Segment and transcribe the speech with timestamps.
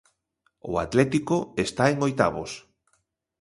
[0.71, 2.51] O Atlético está en oitavos.